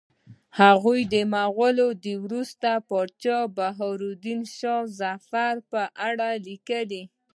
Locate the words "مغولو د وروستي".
1.33-2.73